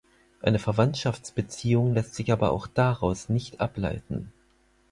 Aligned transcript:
Eine 0.41 0.57
Verwandtschaftsbeziehung 0.57 1.93
lässt 1.93 2.15
sich 2.15 2.31
aber 2.31 2.53
auch 2.53 2.65
daraus 2.65 3.29
nicht 3.29 3.61
ableiten. 3.61 4.33